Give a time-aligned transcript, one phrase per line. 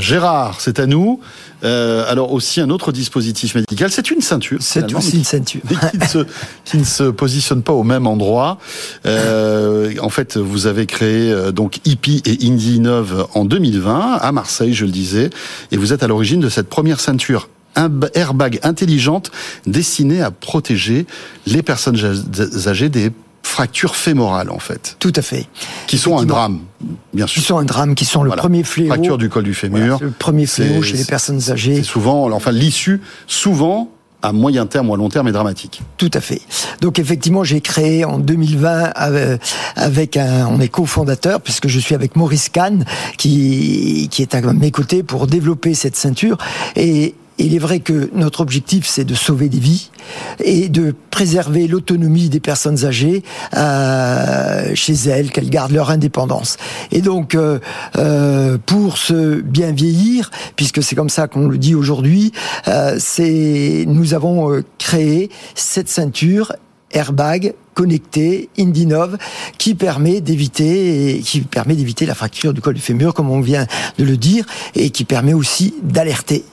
[0.00, 1.20] Gérard, c'est à nous.
[1.64, 4.58] Euh, alors aussi un autre dispositif médical, c'est une ceinture.
[4.60, 5.60] C'est aussi une ceinture.
[5.68, 6.26] qui, qui ne se,
[6.64, 8.58] qui ne se positionne pas au même endroit.
[9.06, 14.32] Euh, en fait, vous avez créé euh, donc Hippie et Indie 9 en 2020 à
[14.32, 15.30] Marseille, je le disais,
[15.70, 17.48] et vous êtes à l'origine de cette première ceinture
[18.14, 19.30] airbag intelligente
[19.66, 21.06] destinée à protéger
[21.46, 21.98] les personnes
[22.66, 23.10] âgées des
[23.42, 25.46] fractures fémorales en fait, Tout à fait.
[25.86, 26.60] qui sont un drame,
[27.12, 27.42] bien Qui sûr.
[27.42, 28.40] sont un drame, qui sont le Voilà.
[28.42, 28.88] premier fléau.
[28.88, 29.78] Fracture du col du fémur.
[29.78, 31.76] Voilà, le premier fléau chez les personnes âgées.
[31.76, 33.90] C'est souvent, enfin l'issue, souvent
[34.24, 35.82] à moyen terme ou à long terme est dramatique.
[35.96, 36.40] Tout à fait.
[36.80, 39.40] Donc effectivement, j'ai créé en 2020 avec,
[39.74, 42.84] avec un, on est cofondateur puisque je suis avec Maurice Kahn
[43.18, 46.38] qui qui est à mes côtés pour développer cette ceinture
[46.76, 49.90] et il est vrai que notre objectif, c'est de sauver des vies
[50.44, 53.22] et de préserver l'autonomie des personnes âgées
[53.56, 56.56] euh, chez elles, qu'elles gardent leur indépendance.
[56.90, 57.58] Et donc, euh,
[57.96, 62.32] euh, pour se bien vieillir, puisque c'est comme ça qu'on le dit aujourd'hui,
[62.98, 66.52] c'est nous avons créé cette ceinture
[66.92, 69.16] airbag connecté Indinov
[69.58, 73.66] qui permet d'éviter qui permet d'éviter la fracture du col du fémur comme on vient
[73.98, 74.44] de le dire
[74.74, 76.44] et qui permet aussi d'alerter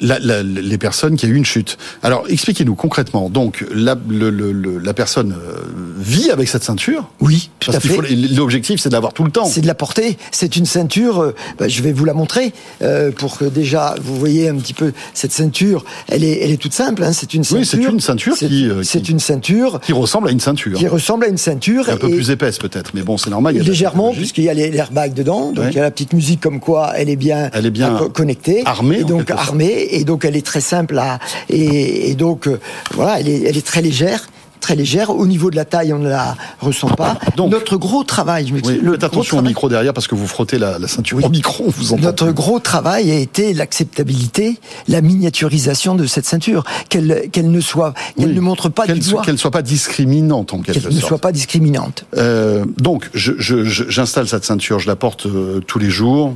[0.00, 1.76] La, la- les personnes qui a eu une chute.
[2.04, 3.28] Alors, expliquez-nous concrètement.
[3.30, 5.56] Donc, la, le- le- la personne euh,
[5.98, 7.08] vit avec cette ceinture.
[7.20, 9.44] oui tout Parce à fait l'objectif, c'est de l'avoir tout le temps.
[9.46, 10.16] C'est de la portée.
[10.30, 11.20] C'est une ceinture.
[11.20, 14.74] euh, bah, je vais vous la montrer euh, pour que déjà vous voyez un petit
[14.74, 15.84] peu cette ceinture.
[16.08, 17.02] Elle est, elle est toute simple.
[17.02, 17.58] Hein, c'est une ceinture.
[17.60, 20.78] Oui, c'est une ceinture C'est- qui, euh, C'est une ceinture Qui ressemble à une ceinture.
[20.78, 21.88] qui ressemble à une ceinture.
[21.90, 23.54] Un peu plus épaisse peut-être, mais bon, c'est normal.
[23.54, 25.70] il y a de la légèrement puisqu'il y a l'airbag dedans donc Ouais.
[25.72, 28.08] il y a la petite musique comme quoi elle est bien, Elle est bien co-
[28.08, 29.40] connectée armée, et donc sorte.
[29.40, 32.58] armée et donc elle est très simple à et, et donc euh,
[32.94, 34.28] voilà elle est, elle est très légère
[34.68, 38.04] très légère au niveau de la taille on ne la ressent pas Donc- notre gros
[38.04, 40.78] travail je Oui, m'excuse, le faites attention au micro derrière parce que vous frottez la,
[40.78, 41.24] la ceinture Oui.
[41.24, 42.02] au micro, vous entend.
[42.02, 47.94] notre gros travail a été l'acceptabilité, la miniaturisation de cette ceinture, qu'elle qu'elle ne soit,
[48.18, 48.34] qu'elle Oui.
[48.34, 50.98] ne montre pas Qu'elle du so- doigt, qu'elle soit pas discriminante en quelque qu'elle ne
[50.98, 51.08] sorte.
[51.08, 52.04] soit pas discriminante.
[52.18, 56.34] Euh, donc, je- je- je- j'installe cette ceinture, je la porte euh, tous les jours.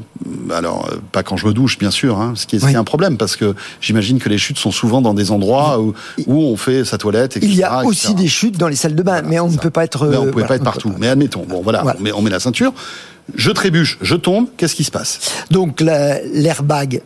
[0.56, 2.70] Alors, euh, pas quand je me douche, bien sûr, hein, ce qui est, ce qui
[2.70, 2.80] est Oui.
[2.80, 5.92] un problème parce que j'imagine que les chutes sont souvent dans des endroits où,
[6.26, 7.52] où on fait sa toilette, etc.
[7.52, 7.86] Il y a etc.
[7.88, 10.06] aussi des chutes dans les salles de bain, Voilà, mais on ne peut pas être.
[10.06, 10.90] Mais on euh, ne pouvait voilà, pas être partout.
[10.90, 10.96] pas.
[10.98, 11.98] Mais admettons, bon voilà, Voilà.
[11.98, 12.72] On, met, on met la ceinture,
[13.34, 15.20] je trébuche, je tombe, qu'est-ce qui se passe?
[15.50, 17.02] Donc la- l'airbag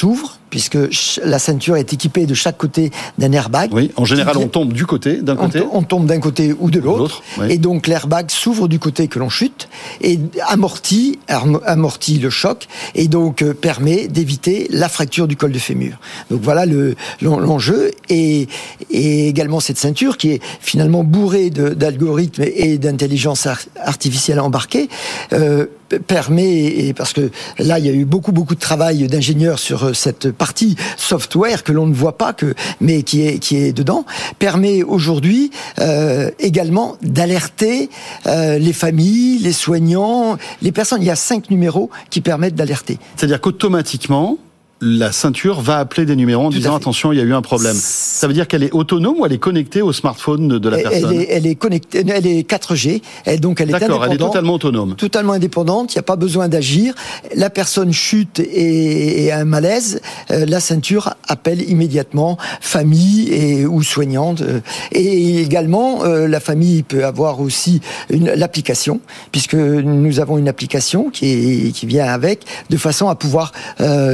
[0.00, 0.78] s'ouvre puisque
[1.24, 3.70] la ceinture est équipée de chaque côté d'un airbag.
[3.72, 5.60] Oui, en général, Qui- on tombe du côté, d'un côté.
[5.72, 7.46] on tombe d'un côté ou de l'autre, oui.
[7.50, 9.68] et donc l'airbag s'ouvre du côté que l'on chute
[10.00, 10.18] et
[10.48, 12.66] amortit, amortit le choc
[12.96, 15.98] et donc euh, permet d'éviter la fracture du col de fémur.
[16.32, 18.48] Donc voilà le l'en- l'enjeu et,
[18.90, 24.88] et également cette ceinture qui est finalement bourrée d'algorithmes et d'intelligence ar- artificielle embarquée.
[25.32, 25.66] euh,
[25.98, 29.84] permet et parce que là il y a eu beaucoup beaucoup de travail d'ingénieurs sur
[29.84, 33.72] euh, cette partie software que l'on ne voit pas que mais qui est qui est
[33.72, 34.04] dedans
[34.38, 37.90] permet aujourd'hui euh, également d'alerter
[38.26, 41.02] euh, les familles, les soignants, les personnes.
[41.02, 42.98] Il y a cinq numéros qui permettent d'alerter.
[43.16, 44.38] C'est-à-dire qu'automatiquement,
[44.82, 47.42] la ceinture va appeler des numéros en Tout disant attention, il y a eu un
[47.42, 47.76] problème.
[47.78, 50.82] Ça veut dire qu'elle est autonome ou elle est connectée au smartphone de, la Elle,
[50.84, 54.12] personne elle est, elle est connectée, elle est 4G, et donc elle est D'accord, elle
[54.12, 54.32] est indépendante.
[54.32, 54.94] totalement autonome.
[54.96, 56.94] totalement indépendante, il n'y a pas besoin d'agir.
[57.34, 63.66] La personne chute et, et a un malaise, euh, la ceinture appelle immédiatement famille et
[63.66, 64.40] ou soignante.
[64.40, 64.60] euh,
[64.92, 71.26] Et également, euh, la famille peut avoir aussi l'application, puisque nous avons une application qui,
[71.68, 73.52] est, qui vient avec, de façon à pouvoir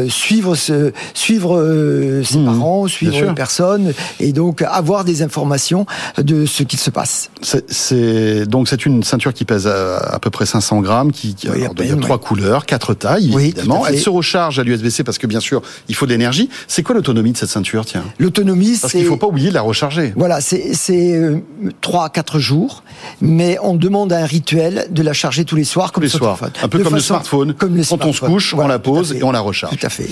[0.08, 0.55] suivre
[1.14, 5.86] suivre euh, ses Mmh, parents, suivre les personnes, et donc avoir des informations
[6.18, 7.30] de ce qu'il se passe.
[7.68, 11.48] C'est- donc c'est une ceinture qui pèse à, à peu près 500 grammes, qui, qui
[11.48, 13.86] Oui, alors, a trois couleurs, quatre tailles Oui, évidemment.
[13.86, 16.48] Elle se recharge à l'USB-C parce que bien sûr il faut de l'énergie.
[16.68, 19.62] C'est quoi l'autonomie de cette ceinture Tiens, L'autonomie, parce qu'il faut pas oublier de la
[19.62, 20.12] recharger.
[20.16, 20.72] Voilà, c'est
[21.14, 21.38] euh,
[21.80, 22.82] trois à quatre jours,
[23.20, 26.68] mais on demande un rituel de la charger tous les soirs, comme les soirs, un
[26.68, 27.54] peu De comme le smartphone.
[27.54, 29.76] comme Quand on se couche, on la pose et on la recharge.
[29.76, 30.08] Tout à fait.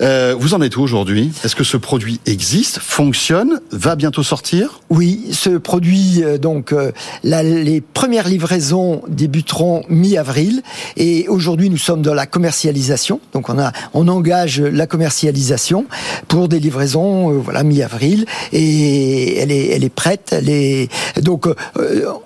[0.00, 1.32] Euh, vous en êtes où aujourd'hui?
[1.44, 4.80] Est-ce que ce produit existe, fonctionne, va bientôt sortir?
[4.90, 6.92] Oui, ce produit, euh, donc, euh,
[7.24, 10.62] la, les premières livraisons débuteront mi-avril
[10.96, 13.20] et aujourd'hui nous sommes dans la commercialisation.
[13.32, 15.86] Donc on a, on engage la commercialisation
[16.28, 20.30] pour des livraisons, euh, voilà, mi-avril et elle est, elle est prête.
[20.32, 20.88] Elle est
[21.20, 21.46] donc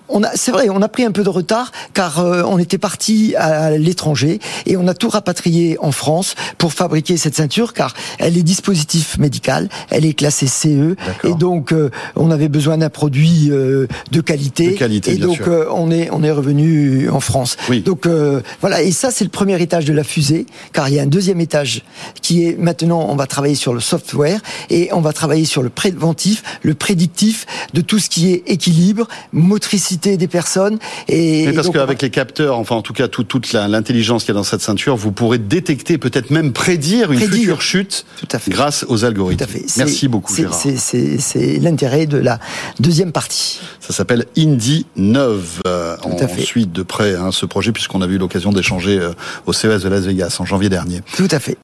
[0.08, 3.34] on a, c'est vrai, on a pris un peu de retard car on était parti
[3.36, 8.36] à l'étranger et on a tout rapatrié en France pour fabriquer cette ceinture car elle
[8.36, 11.72] est dispositif médical, elle est classée CE et donc
[12.16, 14.72] on avait besoin d'un produit de qualité.
[14.72, 15.66] De qualité et donc sûr.
[15.74, 17.56] on est on est revenu en France.
[17.68, 17.80] Oui.
[17.80, 20.98] Donc euh, voilà et ça c'est le premier étage de la fusée car il y
[20.98, 21.82] a un deuxième étage
[22.20, 24.40] qui est maintenant on va travailler sur le software
[24.70, 29.06] et on va travailler sur le préventif, le prédictif de tout ce qui est équilibre,
[29.32, 30.78] motricité des personnes
[31.08, 34.36] et Mais parce qu'avec les capteurs, enfin en tout cas tout- toute l'intelligence qu'il y
[34.36, 37.38] a dans cette ceinture, vous pourrez détecter, peut-être même prédire une Prédire.
[37.40, 38.50] future chute Tout à fait.
[38.50, 39.44] grâce aux algorithmes.
[39.44, 39.64] tout à fait.
[39.76, 40.54] Merci beaucoup Gérard.
[40.58, 42.38] C'est l'intérêt de la
[42.80, 43.60] deuxième partie.
[43.80, 45.62] Ça s'appelle Indie 9.
[45.66, 46.42] Euh, Tout à fait.
[46.42, 49.12] on suit de près hein, ce projet puisqu'on a eu l'occasion d'échanger euh,
[49.46, 51.00] au CES de Las Vegas en janvier dernier.
[51.16, 51.54] Tout à fait.